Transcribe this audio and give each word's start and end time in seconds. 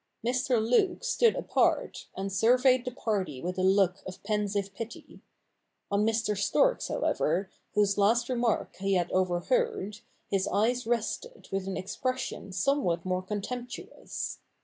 Mr. 0.25 0.59
Luke 0.59 1.03
stood 1.03 1.35
apart, 1.35 2.07
and 2.17 2.33
surveyed 2.33 2.85
this 2.85 2.95
party 2.97 3.39
with 3.39 3.59
a 3.59 3.63
look 3.63 4.01
of 4.07 4.23
pensive 4.23 4.73
pity. 4.73 5.21
On 5.91 6.03
Mr. 6.03 6.35
Storks, 6.35 6.87
however, 6.87 7.51
whose 7.75 7.99
last 7.99 8.27
remark 8.27 8.77
he 8.77 8.95
had 8.95 9.11
overheard, 9.11 9.99
his 10.27 10.47
eyes 10.47 10.87
rested 10.87 11.49
with 11.51 11.67
an 11.67 11.77
expression 11.77 12.51
somewhat 12.51 13.05
more 13.05 13.21
contemptuous. 13.21 14.39